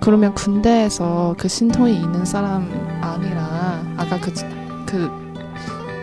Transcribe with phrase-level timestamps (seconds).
[0.00, 2.68] 그러면 군대에서 그 신통이 있는 사람
[3.02, 4.32] 아니라 아까 그,
[4.86, 5.20] 그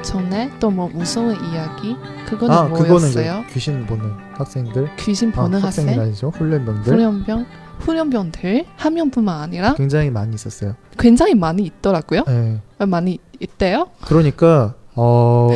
[0.03, 1.95] 전에 또 뭐 무서운 이야기
[2.27, 3.43] 그거는 아 뭐였어요?
[3.49, 5.99] 귀신 보는 학생들 귀신 보는 아, 학생?
[5.99, 7.45] 아니죠 훈련병들 훈련병?
[7.79, 10.75] 훈련병들 한 명뿐만 아니라 굉장히 많이 있었어요.
[10.97, 12.23] 굉장히 많이 있더라고요.
[12.25, 12.61] 네.
[12.85, 13.89] 많이 있대요.
[14.05, 15.49] 그러니까 어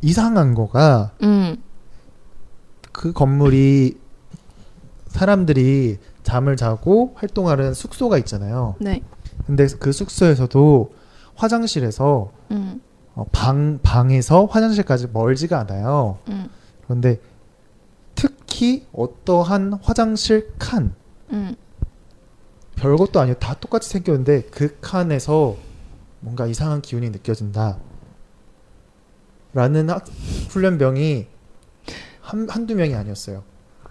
[0.00, 1.56] 이상한 거가 음,
[2.92, 3.96] 그 건물이
[5.08, 8.76] 사람들이 잠을 자고 활동하는 숙소가 있잖아요.
[8.78, 9.02] 네.
[9.46, 10.92] 근데 그 숙소에서도
[11.34, 12.80] 화장실에서 음,
[13.14, 16.18] 어, 방 방에서 화장실까지 멀지가 않아요.
[16.28, 16.48] 음,
[16.84, 17.20] 그런데
[18.14, 20.94] 특히 어떠한 화장실 칸
[21.30, 21.56] 음.
[22.76, 25.56] 별것도 아니고 다 똑같이 생겼는데 그 칸에서
[26.20, 27.78] 뭔가 이상한 기운이 느껴진다.
[29.54, 30.06] 라는 학,
[30.48, 31.26] 훈련병이
[32.20, 33.42] 한, 한두 명이 아니었어요.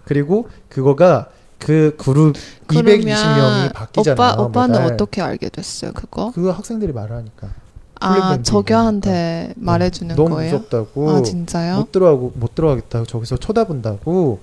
[0.06, 1.30] 그리고 그거가
[1.62, 2.36] 그 그룹
[2.68, 4.14] 220명이 바뀌잖아요.
[4.14, 4.94] 오빠 오빠는 매달.
[4.94, 5.92] 어떻게 알게 됐어요?
[5.94, 6.32] 그거?
[6.34, 7.50] 그 학생들이 말을 하니까.
[8.00, 10.54] 아 저교한테 말해주는 너무 거예요?
[10.54, 11.12] 무섭다고.
[11.12, 11.78] 아 진짜요?
[11.78, 14.40] 못 들어가고 못 들어가겠다고 저기서 쳐다본다고.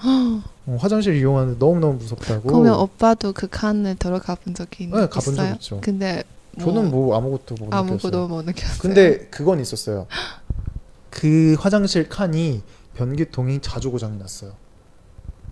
[0.02, 2.42] 어, 화장실 이용하는데 너무 너무 무섭다고.
[2.42, 5.54] 그러면 오빠도 그 칸을 들어가 본 적이 네, 가본 적 있어요?
[5.54, 5.80] 있죠.
[5.82, 6.22] 근데
[6.60, 7.74] 저는 뭐 아무것도 못.
[7.74, 8.78] 아무것도 못 느꼈어요.
[8.80, 10.06] 근데 그건 있었어요.
[11.10, 12.62] 그 화장실 칸이
[12.94, 14.52] 변기통이 자주 고장이 났어요.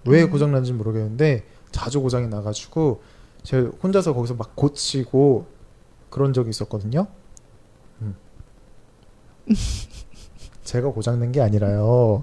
[0.06, 0.30] 왜 음.
[0.30, 3.02] 고장 난지 모르겠는데 자주 고장이 나가지고
[3.42, 5.46] 제가 혼자서 거기서 막 고치고
[6.10, 7.06] 그런 적이 있었거든요.
[8.02, 8.14] 음.
[10.64, 12.22] 제가 고장 낸 게 아니라요.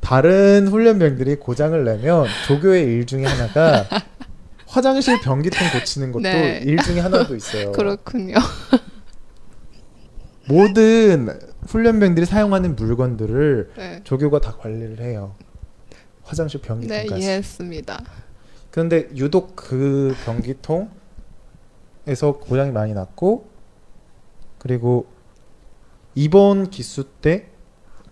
[0.00, 3.86] 다른 훈련병들이 고장을 내면 조교의 일 중에 하나가
[4.66, 6.60] 화장실 변기통 고치는 것도 네.
[6.64, 7.72] 일 중에 하나도 있어요.
[7.72, 8.34] 그렇군요.
[10.48, 11.28] 모든
[11.68, 15.36] 훈련병들이 사용하는 물건들을 네, 조교가 다 관리를 해요.
[16.32, 17.22] 화장실 네 변기통까지.
[17.22, 18.02] 이해했습니다.
[18.70, 20.88] 그런데 유독 그 변기통에서
[22.40, 23.46] 고장이 많이 났고
[24.58, 25.06] 그리고
[26.14, 27.48] 이번 기수 때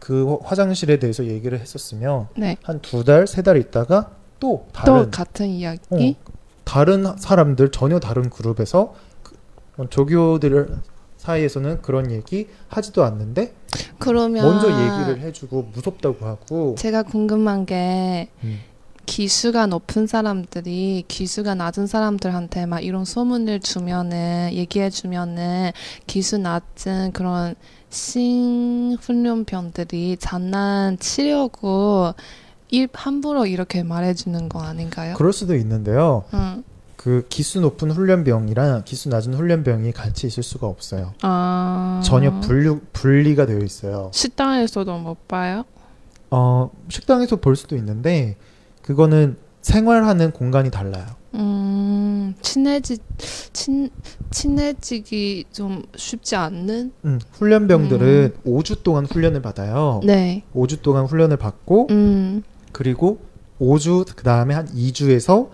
[0.01, 5.47] 그 화장실에 대해서 얘기를 했었으면 네, 한두 달, 세 달 있다가 또 다른 또 같은
[5.49, 5.81] 이야기.
[5.91, 6.33] 어,
[6.65, 9.37] 다른 사람들 전혀 다른 그룹에서 그,
[9.77, 10.75] 어, 조교들
[11.21, 13.53] 사이에서는 그런 얘기 하지도 않는데
[13.99, 18.61] 그러면 먼저 얘기를 해주고 무섭다고 하고 제가 궁금한 게 음.
[19.05, 25.73] 기수가 높은 사람들이 기수가 낮은 사람들한테 막 이런 소문을 주면은 얘기해 주면은
[26.07, 27.55] 기수 낮은 그런
[27.91, 28.97] 신훈련병들이
[30.19, 32.15] 장난치려고
[32.71, 35.17] 일 함부로 이렇게 말해주는 거 아닌가요?
[35.17, 36.25] 그럴 수도 있는데요.
[36.33, 36.63] 응.
[37.01, 41.15] 그 기수 높은 훈련병이랑 기수 낮은 훈련병이 같이 있을 수가 없어요.
[41.23, 44.11] 아 전혀 분류, 분리가 되어 있어요.
[44.13, 45.65] 식당에서도 못 봐요?
[46.31, 48.37] 어, 식당에서 볼 수도 있는데
[48.83, 51.07] 그거는 생활하는 공간이 달라요.
[51.37, 52.99] 음 친해지
[53.55, 53.89] 친
[54.31, 56.93] 친해지기 좀 쉽지 않는?
[57.07, 60.03] 음, 훈련병들은 5주 동안 훈련을 받아요.
[60.05, 60.43] 네.
[60.55, 62.43] 5주 동안 훈련을 받고 음.
[62.73, 63.21] 그리고
[63.59, 65.49] 5주 그 다음에 한 2주에서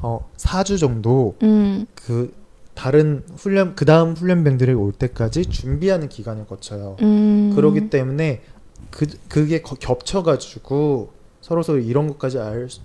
[0.00, 1.86] 어 4주 정도 음.
[1.94, 2.32] 그
[2.74, 6.96] 다른 훈련 그 다음 훈련병들이 올 때까지 준비하는 기간을 거쳐요.
[7.02, 7.52] 음.
[7.54, 8.42] 그러기 때문에
[8.90, 11.10] 그 그게 거- 겹쳐가지고
[11.40, 12.38] 서로 서로 이런 것까지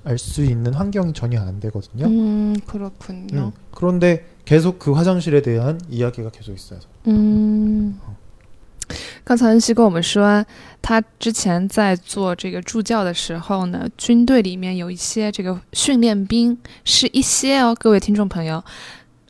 [0.03, 2.05] 알수 있는 환경이 전혀 안 되거든요.
[2.05, 3.47] 음, 그렇군요.
[3.47, 6.79] 음, 그런데 계속 그 화장실에 대한 이야기가 계속 있어요.
[7.07, 7.99] 嗯，
[9.25, 10.45] 刚才恩熙跟我们说，
[10.81, 18.61] 他之前在做这个助教的时候呢，军队里面有一些这个训练兵，是一些哦，各位听众朋友，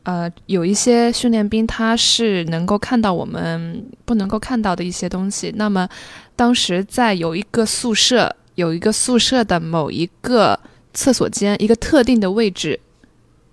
[0.02, 5.54] 呃，有一些训练兵他是能够看到我们不能够看到的一些东西。
[5.56, 5.88] 那么，
[6.36, 10.60] 当时在有一个宿舍，有一个宿舍的某一个
[10.96, 12.80] 厕所间，一个特定的位置，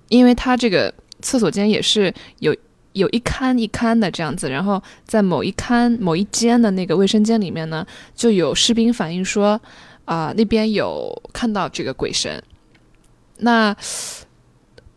[0.09, 2.57] 因为他这个厕所间也是有
[3.01, 9.61] 有一龛一龛的这样子，然后在某一龛某一间的那个卫生间里面呢，就有士兵反映说，
[10.05, 12.43] 啊、那边有看到这个鬼神。
[13.39, 13.75] 那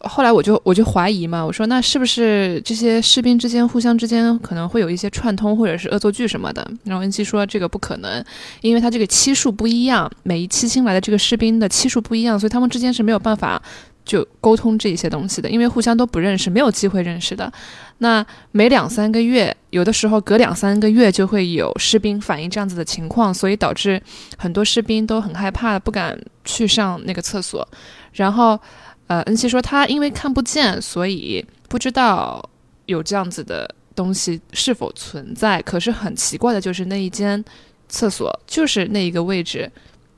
[0.06, 6.70] 后来我就我就怀疑嘛，我说那是不是这些士兵之间互相之间可能会有一些串通或者是恶作剧什么的？
[6.84, 8.22] 然后恩熙说这个不可能，
[8.60, 13.62] 因为他这个期数不一样，每一期新来的这个士兵的期数不一样，所以他们之间是没有办法
[14.06, 17.52] 就沟通这一些东西的，因为互相都不认识，没有机会认识的。
[18.00, 24.02] 那每两三个月，有的时候隔两三个月就会有士兵反映这样子的情况，所以导致
[24.38, 27.66] 很多士兵都很害怕，不敢去上那个厕所。
[28.12, 28.60] 然后，
[29.08, 32.44] 呃，恩熙说他因为看不见，所以不知道
[32.88, 35.62] 有这样子的东西是否存在。
[35.62, 37.44] 可是很奇怪的就是那一间
[37.88, 39.72] 厕所，就是那一个位置，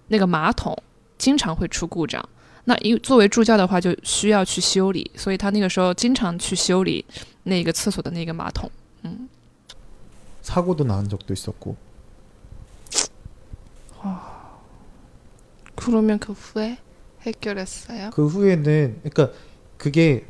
[0.08, 0.76] 那个马桶
[1.20, 2.28] 经常会出故障。
[2.65, 7.05] 那因作为助教的话，就需要去修理，所以他那个时候经常去修理
[7.45, 8.71] 那个厕所的那个马桶。
[9.03, 9.29] 嗯，
[10.43, 11.77] 사고도 난 적도 있었고
[15.75, 16.77] 그러면 그 후에
[17.23, 18.11] 해결했어요?
[18.11, 19.31] 그 후에는 그러니까
[19.79, 20.27] 그게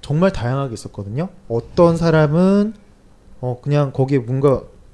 [0.00, 1.28] 정말 다양하게 있었거든요.
[1.48, 2.74] 어떤 사람은
[3.40, 4.62] 어 그냥 거기에 뭔가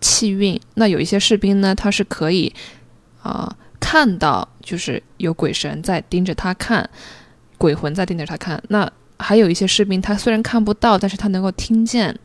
[0.00, 0.60] 气运。
[0.74, 2.52] 那有一些士兵呢，他是可以
[3.22, 6.88] 啊、看到，就是有鬼神在盯着他看，
[7.58, 8.62] 鬼魂在盯着他看。
[8.68, 12.18] 那还有一些士兵，他虽然看不到，但是他能够听见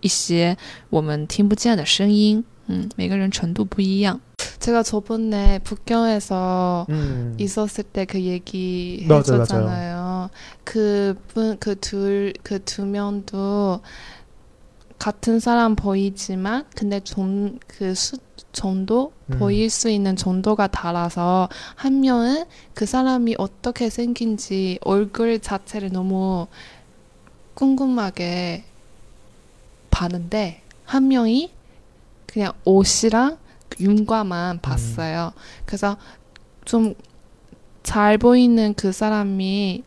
[0.00, 0.56] 一些
[0.90, 2.44] 我们听不见的声音。
[2.66, 4.20] 嗯，每个人程度不一样。
[4.58, 7.36] 제가 저번에 북경에서 음.
[7.38, 10.30] 있었을 때 그 얘기 맞아, 해줬잖아요.
[10.64, 13.80] 그분 그 둘 그 두 명도
[15.01, 18.19] 같은 사람 보이지만 근데 좀그수
[18.51, 19.39] 정도 음.
[19.39, 22.45] 보일 수 있는 정도가 달라서 한 명은
[22.75, 26.45] 그 사람이 어떻게 생긴지 얼굴 자체를 너무
[27.55, 28.63] 궁금하게
[29.89, 31.51] 봤는데 한 명이
[32.27, 33.39] 그냥 옷이랑
[33.79, 35.33] 윤과만 봤어요.
[35.65, 35.97] 그래서
[36.63, 36.93] 좀
[37.83, 39.83] 잘 보이는 그 사람이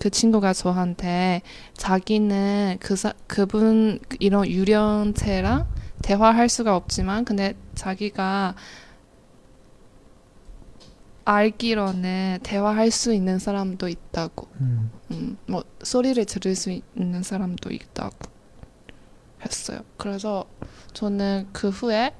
[0.00, 1.42] 그 친구가 저한테
[1.74, 5.68] 자기는 그 사, 그분 이런 유령체랑
[6.02, 8.54] 대화할 수가 없지만 근데 자기가
[11.24, 14.48] 알기로는 대화할 수 있는 사람도 있다고.
[14.60, 14.90] 음.
[15.12, 18.16] 음, 뭐 소리를 들을 수 있는 사람도 있다고
[19.44, 19.80] 했어요.
[19.96, 20.46] 그래서
[20.92, 22.14] 저는 그 후에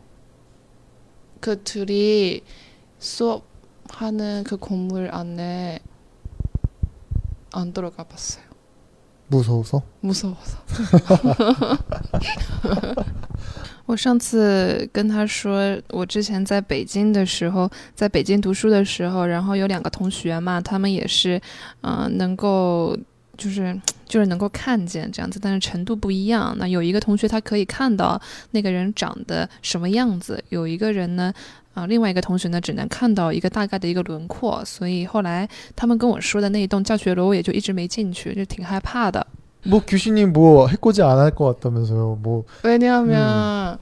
[1.40, 2.42] 그 둘이
[2.98, 5.80] 수업하는 그 건물 안에
[7.51, 8.45] 안 들어가 봤어요.
[9.29, 10.35] 무서워서 无所
[13.85, 21.41] 我上次跟他说，我之前在北京的时候，在北京读书的时候，然后有两个同学嘛，他们也是，
[21.81, 22.97] 嗯、能够
[23.37, 26.55] 就是就是能够看见这样子，但是程度不一样。
[26.57, 28.21] 那有一个同学他可以看到
[28.51, 31.33] 那个人长得什么样子，有一个人呢，
[31.73, 39.25] 啊、另外一个同学呢只能看到一个大概的一个轮廓，所以后来他们跟我说的那一栋教学楼，我也就一直没进去，就挺害怕的。
[39.63, 42.19] 뭐 귀신이 뭐 해코지 안 할 것 같다면서요.
[42.21, 43.77] 뭐 왜냐하면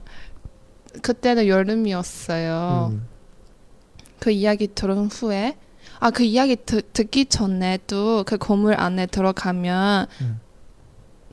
[1.00, 2.90] 그때는 여름이었어요.
[2.92, 3.06] 음.
[4.18, 5.56] 그 이야기 들은 후에
[6.00, 10.40] 아 그 이야기 듣, 듣기 전에도 그 건물 안에 들어가면 음.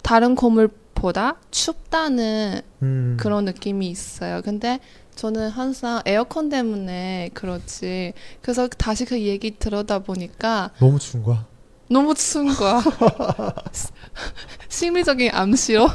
[0.04, 3.18] 다른 건물보다 춥다는 음.
[3.20, 4.42] 그런 느낌이 있어요.
[4.44, 4.80] 근데
[5.18, 8.14] 저는 항상 에어컨 때문에 그렇지.
[8.42, 11.46] 그래서 다시 그 얘기 들어다 보니까 너무 추운 거야.
[11.90, 12.82] 너무 추운 거야.
[14.70, 15.88] 심리적인 암시로.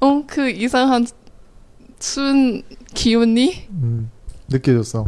[0.00, 1.06] 어, 그 이상한
[2.00, 2.62] 추운
[2.92, 4.10] 기운이 음.
[4.48, 5.06] 느껴졌어.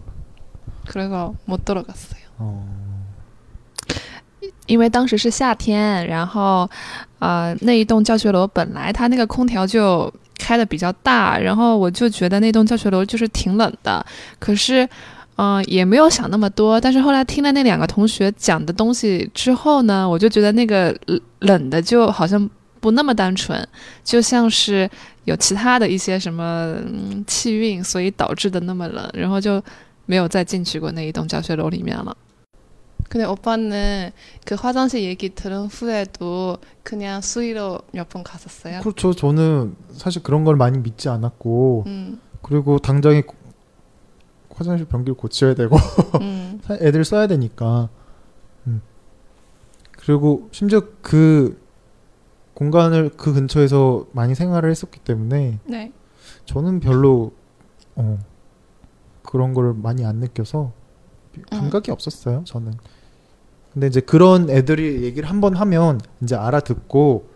[0.86, 2.20] 그래서 못 들어갔어요.
[2.38, 2.76] 어.
[4.68, 6.68] 因为当时是夏天，然后
[7.20, 14.03] 呃那一栋教学楼本来它那个空调就 开的比较大，然后我就觉得那栋教学楼就是挺冷的，
[14.39, 14.87] 可是
[15.37, 23.67] 嗯、也没有想那么多，但是后来听了那两个同学讲的东西之后呢，我就觉得那个冷冷的就好像不那么单纯，
[24.03, 24.87] 就像是
[25.23, 29.63] 有其他的一些什么、嗯、气运，所以导致的那么冷，然后就
[30.05, 32.15] 没有再进去过那一栋教学楼里面了。
[33.11, 34.11] 근데 오빠는
[34.45, 38.79] 그 화장실 얘기 들은 후에도 그냥 수의로 몇 번 갔었어요.
[38.79, 39.11] 그렇죠.
[39.13, 43.35] 저는 사실 그런 걸 많이 믿지 않았고 음, 그리고 당장에 고-
[44.49, 45.75] 화장실 변기를 고쳐야 되고
[46.21, 47.89] 음, 애들 써야 되니까.
[48.67, 48.81] 음.
[49.91, 51.61] 그리고 심지어 그
[52.53, 55.91] 공간을 그 근처에서 많이 생활을 했었기 때문에 네.
[56.45, 57.33] 저는 별로
[57.95, 58.17] 어,
[59.23, 60.71] 그런 걸 많이 안 느껴서
[61.49, 62.43] 감각이 없었어요.
[62.45, 62.73] 저는.
[63.72, 67.28] 근데 이제 그런 애들이 얘기를 한 번 하면 이제 알아듣고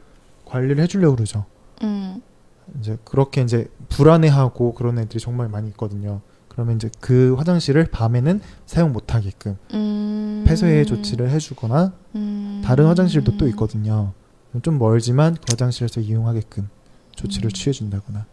[0.46, 1.44] 관리를 해주려고 그러죠.
[1.82, 2.22] 음,
[2.78, 6.20] 이제 그렇게 이제 불안해하고 그런 애들이 정말 많이 있거든요.
[6.48, 13.46] 그러면 이제 그 화장실을 밤에는 사용 못하게끔 음, 폐쇄 조치를 해주거나 음, 다른 화장실도 또
[13.48, 14.12] 있거든요.
[14.62, 16.68] 좀 멀지만 그 화장실에서 이용하게끔
[17.14, 17.52] 조치를 음.
[17.52, 18.26] 취해준다거나.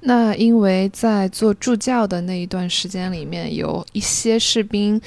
[0.00, 5.00] 那因为在做助教的那一段时间里面，有一些士兵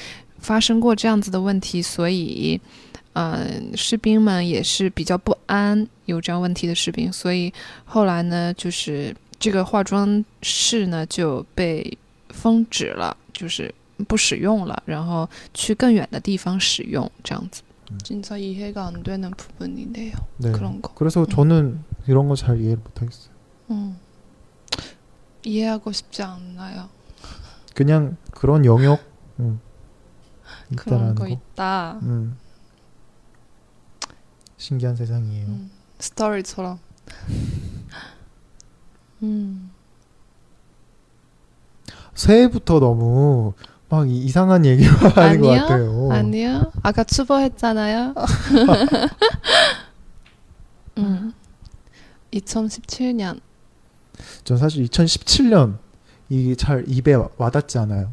[0.46, 2.60] 发生过这样子的问题，所以，
[3.14, 7.52] 嗯、士兵们也是比较不安有这样问题的士兵，所以
[7.86, 11.98] 后来呢，就是这个化妆室呢就被
[12.30, 13.74] 封止了，就是
[14.08, 17.62] 不使用了，然后去更远的地方使用，这样子。
[17.64, 17.68] 嗯
[18.06, 20.50] 진짜이해가안되는부분이네요 네.
[20.54, 20.94] 그런 거.
[20.96, 23.34] 그래서 저는 이런 거 잘 이해를 못하겠어요.
[23.72, 23.98] 음.
[25.44, 26.88] 이해하고 싶지 않나요?
[27.76, 29.02] 그냥 그런 영역
[29.40, 29.60] 음, 그런
[30.73, 31.29] 있다라는 거 거.
[31.29, 31.99] 있다.
[32.03, 32.37] 음.
[34.57, 35.47] 신기한 세상이에요.
[35.47, 36.79] 음, 스토리처럼.
[39.23, 39.71] 음.
[42.15, 43.53] 새해부터 너무
[43.89, 45.49] 막 이- 이상한 얘기만 하는 것?
[45.51, 46.11] 같아요.
[46.11, 46.73] 아니요.
[46.83, 48.15] 아까 추보했잖아요.
[50.99, 51.33] 음.
[52.33, 53.41] 2017년.
[54.45, 55.79] 전 사실 2017년
[56.29, 58.13] 이게 잘 입에 와- 와닿지 않아요.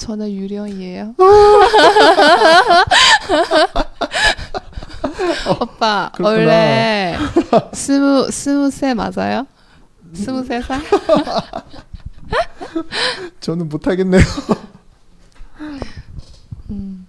[0.00, 1.14] 저는 유령이에요.
[5.60, 6.38] 오빠 그렇구나.
[6.38, 7.16] 원래
[7.74, 9.46] 스무 스무 세 맞아요?
[10.14, 10.80] 스무 세 살?
[13.40, 14.22] 저는 못 하겠네요.
[16.70, 17.06] 음.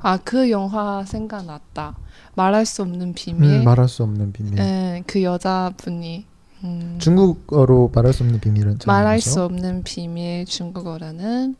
[0.00, 1.94] 아그 영화 생각났다.
[2.36, 3.60] 말할 수 없는 비밀.
[3.60, 4.54] 음, 말할 수 없는 비밀.
[4.54, 6.24] 네, 그 여자분이
[6.65, 9.29] 음, 중국어로 말할 수 없는 비밀은 말할 뭐죠?
[9.29, 11.55] 수 없는 비밀 중국어로는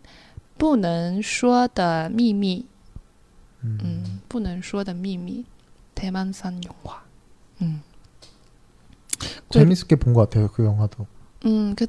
[0.57, 2.65] 不能说的秘密.
[3.63, 3.79] 음.
[3.83, 5.45] 음, 不能说的秘密.
[5.95, 7.01] 대만산 영화.
[7.62, 7.81] 음.
[9.50, 11.05] 재밌게 본 것 같아요 그 영화도.
[11.45, 11.88] 음, 그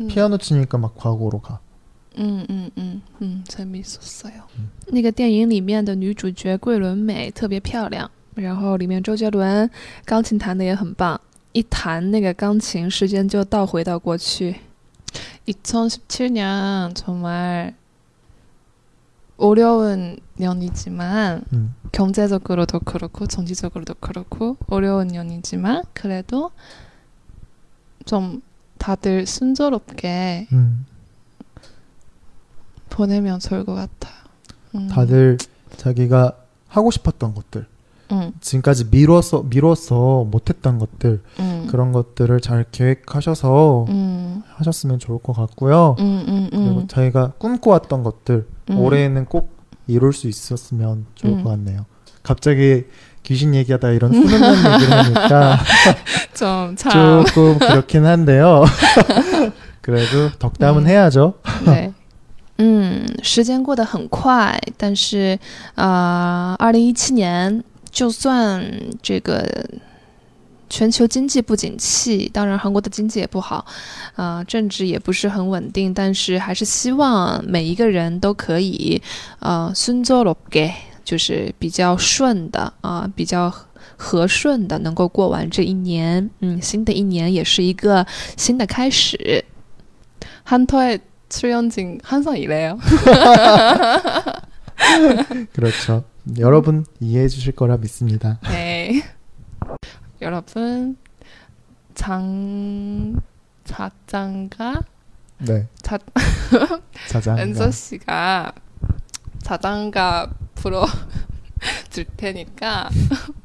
[0.00, 1.60] 음, 피아노 치니까 막 과거로 가.
[2.16, 4.42] 嗯嗯嗯嗯，재밌었어요.
[4.58, 9.68] 嗯那个电影里面的女主角桂纶镁特别漂亮，然后里面周杰伦
[10.04, 11.20] 钢琴弹的也很棒，
[11.52, 14.56] 一弹那个钢琴，时间就倒回到过去。
[15.46, 17.74] 2017년 정말
[19.36, 21.74] 어려운 년이지만 음.
[21.92, 26.50] 경제적으로도 그렇고 정치적으로도 그렇고 어려운 년이지만 그래도
[28.04, 28.42] 좀
[28.78, 30.86] 다들 순조롭게 음.
[32.90, 34.14] 보내면 좋을 것 같아요.
[34.74, 34.88] 음.
[34.88, 35.38] 다들
[35.76, 36.36] 자기가
[36.68, 37.66] 하고 싶었던 것들
[38.12, 45.32] 응, 지금까지 미뤄서 미뤄서 못했던 것들 응, 그런 것들을 잘 계획하셔서 응, 하셨으면 좋을 것
[45.32, 45.96] 같고요.
[45.98, 48.78] 응, 응, 그리고 응, 자기가 꿈꿔왔던 것들 응.
[48.78, 51.44] 올해에는 꼭 이룰 수 있었으면 좋을 음.
[51.44, 51.86] 것 같네요.
[52.22, 52.84] 갑자기
[53.22, 55.58] 귀신 얘기하다 이런 훈훈한 얘기를 하니까
[56.34, 57.24] 좀 참.
[57.24, 58.64] 조금 그렇긴 한데요.
[59.80, 60.86] 그래도 덕담은 음.
[60.86, 61.34] 해야죠.
[61.64, 61.92] 对，
[62.58, 65.38] 嗯，时间过得很快，但是
[65.74, 68.64] 啊，二零一七年 就算
[69.02, 69.66] 这个
[70.68, 73.64] 全球经济不景气，当然韩国的经济也不好，
[74.16, 79.00] 啊、政治也不是很稳定，但是还是希望每一个人都可以
[79.38, 80.72] 呃순조롭게，
[81.04, 83.52] 就是比较顺的啊、比较。
[83.96, 88.04] 和顺的能够过完这一年，嗯，新的一年也是一个
[88.36, 89.44] 新的开始。
[90.44, 92.78] 한터의 출연진 항상 이래요.
[95.52, 96.02] 그렇죠.
[96.37, 98.39] 여러분 이해해 주실 거라 믿습니다.
[98.43, 99.03] 네.
[100.21, 100.97] 여러분
[101.95, 103.19] 장
[103.63, 104.81] 자장가
[105.39, 105.67] 네.
[105.81, 105.97] 자
[107.09, 107.37] 자장.
[107.39, 108.53] 은서 씨가
[109.41, 110.85] 자장가 불어
[111.89, 112.89] 줄 테니까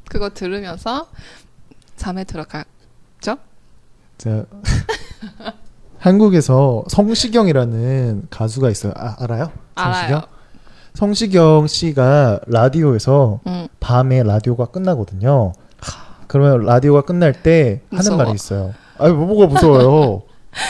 [0.09, 1.09] 그거 들으면서
[1.95, 2.65] 잠에 들어가.
[4.17, 4.45] 제가
[5.99, 8.93] 한국에서 성시경이라는 가수가 있어요.
[8.95, 9.51] 아, 알아요?
[9.75, 10.21] 알아요.
[10.95, 13.67] 성시경 씨가 라디오에서 응.
[13.79, 15.53] 밤에 라디오가 끝나거든요.
[16.27, 18.15] 그러면 라디오가 끝날 때 무서워.
[18.15, 18.73] 하는 말이 있어요.
[18.97, 20.23] 아니 뭐가 무서워요?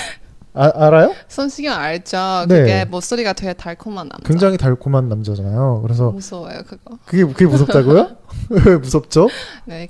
[0.58, 1.14] 아, 알아요?
[1.28, 2.46] 손시경 알죠?
[2.48, 2.60] 네.
[2.60, 4.28] 그게 목소리가 되게 달콤한 남자.
[4.28, 5.82] 굉장히 달콤한 남자잖아요.
[5.84, 6.98] 그래서 무서워요 그거.
[7.06, 8.10] 그게 그게 무섭다고요?
[8.66, 9.28] 왜 무섭죠?
[9.66, 9.90] 네.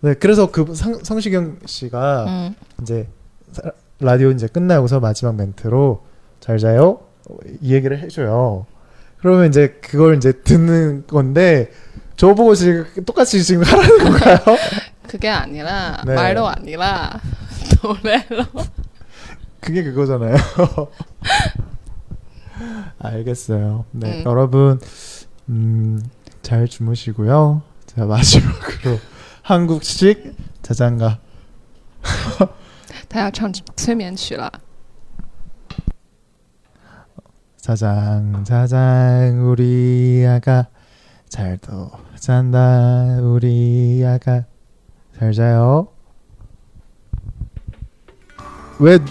[0.00, 2.54] 네, 그래서 그 성, 성시경 씨가 응.
[2.82, 3.08] 이제
[3.52, 3.62] 사-
[4.00, 6.02] 라디오 이제 끝나고서 마지막 멘트로
[6.40, 7.00] 잘 자요
[7.60, 8.66] 이 얘기를 해줘요.
[9.17, 11.71] 그러면 이제 그걸 이제 듣는 건데
[12.17, 14.37] 저보고 지금 똑같이 지금 하라는 건가요?
[15.07, 16.13] 그게 아니라 네.
[16.15, 17.19] 말로 아니라
[17.81, 18.45] 노래로.
[19.61, 20.35] 그게 그거잖아요.
[22.99, 23.85] 알겠어요.
[23.91, 24.23] 네, 음.
[24.25, 24.79] 여러분
[25.49, 26.01] 음,
[26.41, 27.61] 잘 주무시고요.
[27.85, 28.99] 자 마지막으로
[29.41, 31.19] 한국식 자장가
[33.09, 34.51] 他要唱催眠曲了。
[37.68, 40.68] 자장 자장 우리 아가.
[41.28, 44.46] 잘도 잔다 우리 아가.
[45.18, 45.88] 잘 자요.
[48.78, 48.98] 왜